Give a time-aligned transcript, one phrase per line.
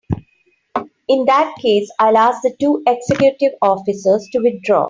[1.09, 4.79] In that case I'll ask the two executive officers to withdraw.